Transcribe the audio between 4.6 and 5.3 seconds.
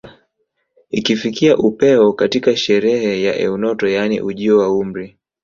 umri